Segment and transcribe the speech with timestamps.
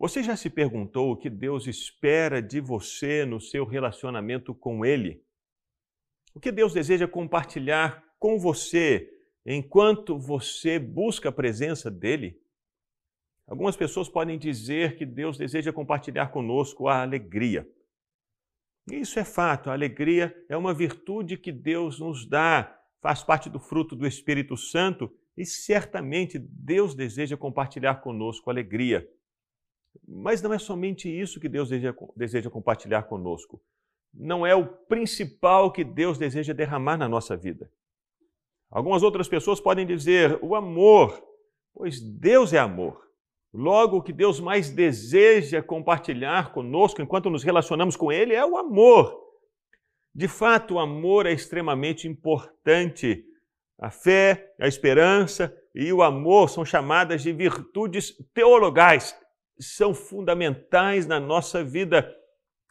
[0.00, 5.22] Você já se perguntou o que Deus espera de você no seu relacionamento com Ele?
[6.34, 9.06] O que Deus deseja compartilhar com você
[9.44, 12.40] enquanto você busca a presença dEle?
[13.46, 17.68] Algumas pessoas podem dizer que Deus deseja compartilhar conosco a alegria.
[18.90, 23.60] Isso é fato, a alegria é uma virtude que Deus nos dá, faz parte do
[23.60, 29.06] fruto do Espírito Santo e certamente Deus deseja compartilhar conosco a alegria.
[30.06, 33.60] Mas não é somente isso que Deus deseja, deseja compartilhar conosco.
[34.12, 37.70] Não é o principal que Deus deseja derramar na nossa vida.
[38.70, 41.20] Algumas outras pessoas podem dizer o amor,
[41.74, 43.00] pois Deus é amor.
[43.52, 48.56] Logo, o que Deus mais deseja compartilhar conosco enquanto nos relacionamos com Ele é o
[48.56, 49.20] amor.
[50.14, 53.24] De fato, o amor é extremamente importante.
[53.78, 59.16] A fé, a esperança e o amor são chamadas de virtudes teologais,
[59.60, 62.10] são fundamentais na nossa vida,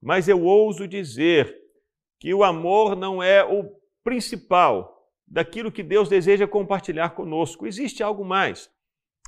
[0.00, 1.56] mas eu ouso dizer
[2.18, 3.70] que o amor não é o
[4.02, 7.66] principal daquilo que Deus deseja compartilhar conosco.
[7.66, 8.70] Existe algo mais,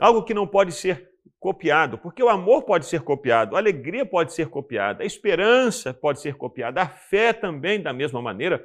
[0.00, 4.32] algo que não pode ser copiado, porque o amor pode ser copiado, a alegria pode
[4.32, 8.64] ser copiada, a esperança pode ser copiada, a fé também, da mesma maneira,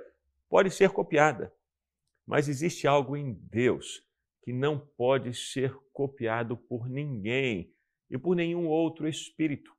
[0.49, 1.51] pode ser copiada.
[2.25, 4.03] Mas existe algo em Deus
[4.43, 7.73] que não pode ser copiado por ninguém
[8.09, 9.71] e por nenhum outro espírito.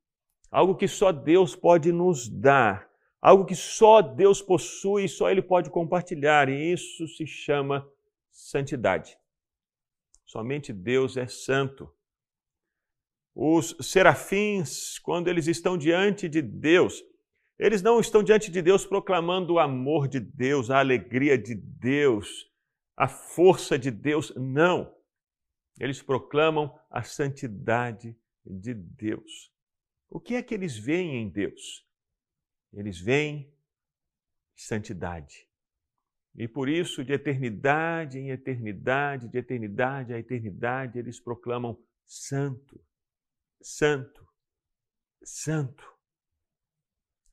[0.51, 2.89] Algo que só Deus pode nos dar,
[3.21, 7.87] algo que só Deus possui e só Ele pode compartilhar, e isso se chama
[8.31, 9.17] santidade.
[10.25, 11.91] Somente Deus é santo.
[13.35, 17.03] Os serafins, quando eles estão diante de Deus,
[17.59, 22.47] eles não estão diante de Deus proclamando o amor de Deus, a alegria de Deus,
[22.97, 24.93] a força de Deus, não.
[25.79, 29.53] Eles proclamam a santidade de Deus.
[30.11, 31.87] O que é que eles veem em Deus?
[32.73, 33.53] Eles veem
[34.57, 35.49] santidade.
[36.35, 42.81] E por isso, de eternidade em eternidade, de eternidade a eternidade, eles proclamam santo,
[43.61, 44.27] santo,
[45.23, 45.85] santo.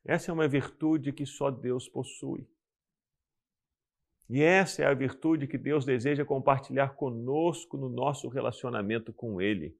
[0.03, 2.47] Essa é uma virtude que só Deus possui.
[4.29, 9.77] E essa é a virtude que Deus deseja compartilhar conosco no nosso relacionamento com Ele.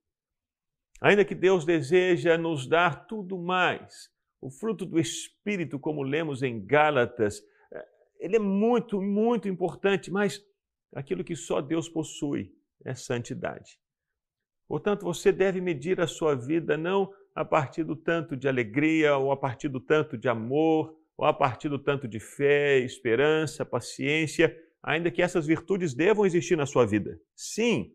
[1.01, 6.63] Ainda que Deus deseja nos dar tudo mais, o fruto do Espírito, como lemos em
[6.63, 7.41] Gálatas,
[7.72, 7.85] eh,
[8.19, 10.45] ele é muito, muito importante, mas
[10.94, 12.53] aquilo que só Deus possui
[12.85, 13.79] é santidade.
[14.67, 19.31] Portanto, você deve medir a sua vida não a partir do tanto de alegria, ou
[19.31, 24.56] a partir do tanto de amor, ou a partir do tanto de fé, esperança, paciência,
[24.84, 27.20] ainda que essas virtudes devam existir na sua vida.
[27.36, 27.94] Sim,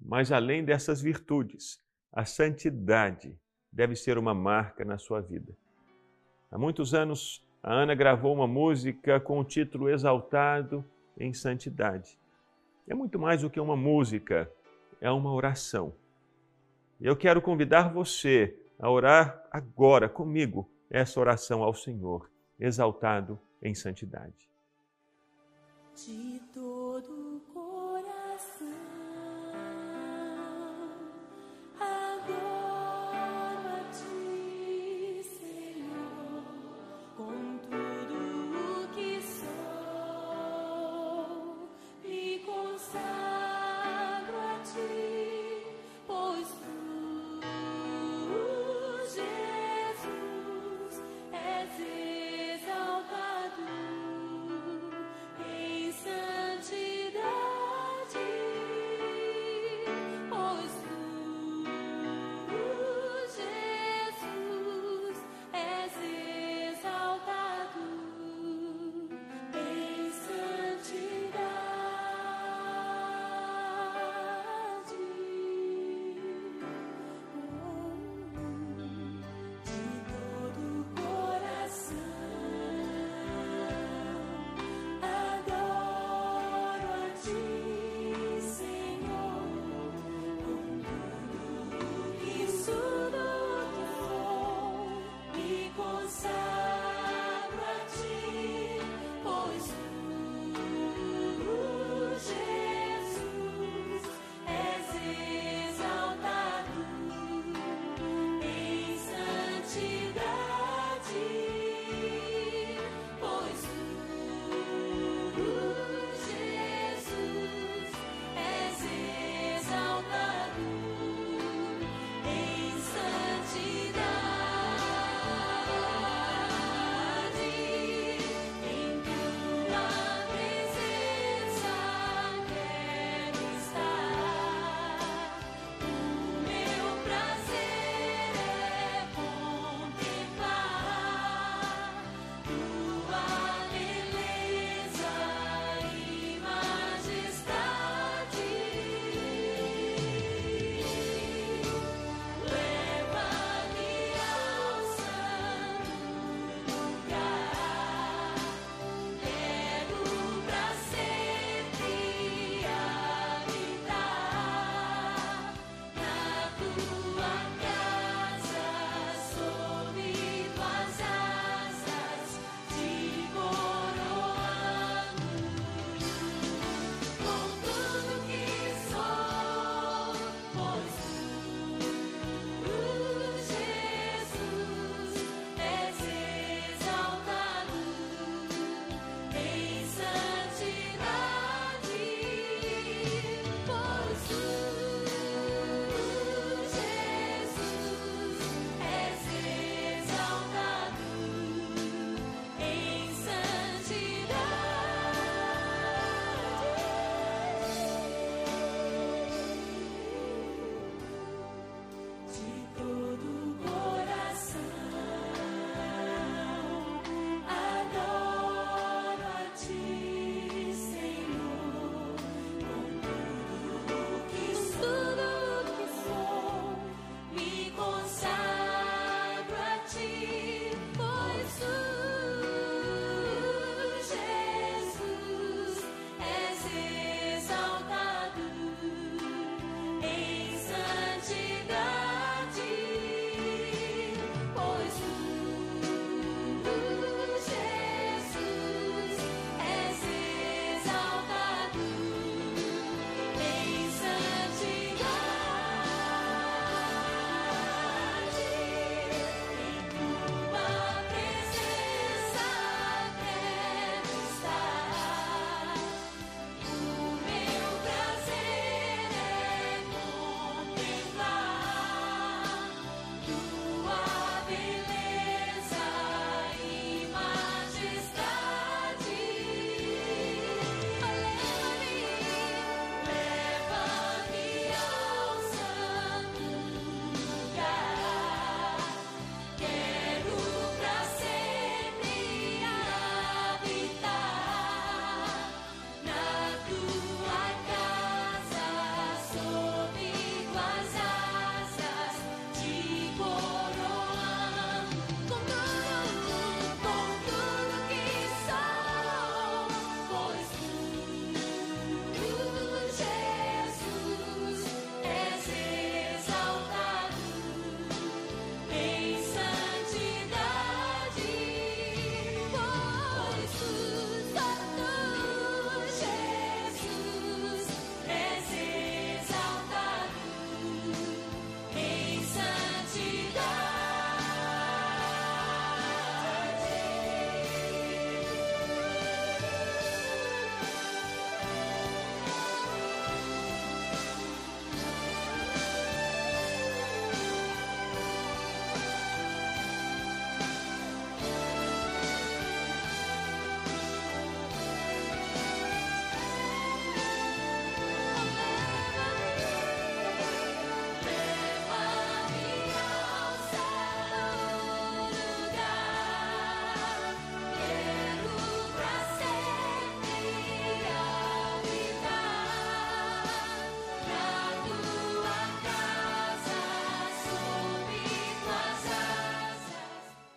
[0.00, 1.82] mas além dessas virtudes,
[2.12, 3.38] a santidade
[3.72, 5.56] deve ser uma marca na sua vida.
[6.50, 10.84] Há muitos anos, a Ana gravou uma música com o título Exaltado
[11.18, 12.18] em Santidade.
[12.86, 14.50] É muito mais do que uma música,
[15.00, 15.94] é uma oração.
[17.00, 24.48] Eu quero convidar você a orar agora comigo essa oração ao Senhor, exaltado em santidade.
[25.96, 26.40] De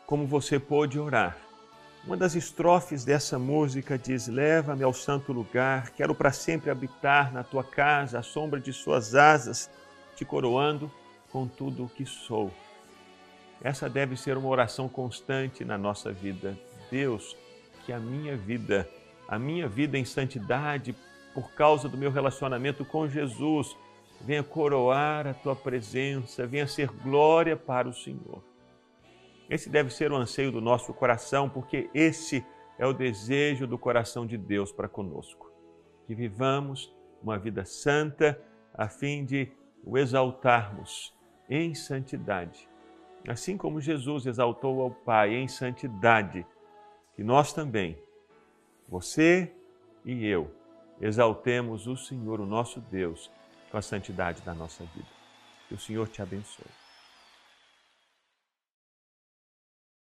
[0.07, 1.37] como você pôde orar.
[2.05, 7.43] Uma das estrofes dessa música diz: Leva-me ao santo lugar, quero para sempre habitar na
[7.43, 9.69] tua casa, à sombra de suas asas,
[10.15, 10.89] te coroando
[11.29, 12.51] com tudo o que sou.
[13.61, 16.57] Essa deve ser uma oração constante na nossa vida.
[16.89, 17.35] Deus,
[17.85, 18.89] que a minha vida,
[19.27, 20.95] a minha vida em santidade,
[21.33, 23.75] por causa do meu relacionamento com Jesus,
[24.21, 28.41] venha coroar a tua presença, venha ser glória para o Senhor.
[29.49, 32.45] Esse deve ser o anseio do nosso coração, porque esse
[32.77, 35.51] é o desejo do coração de Deus para conosco.
[36.05, 38.39] Que vivamos uma vida santa
[38.73, 39.51] a fim de
[39.83, 41.15] o exaltarmos
[41.49, 42.67] em santidade.
[43.27, 46.45] Assim como Jesus exaltou ao Pai em santidade,
[47.15, 47.97] que nós também,
[48.87, 49.53] você
[50.05, 50.51] e eu,
[51.01, 53.31] exaltemos o Senhor, o nosso Deus,
[53.71, 55.09] com a santidade da nossa vida.
[55.67, 56.86] Que o Senhor te abençoe.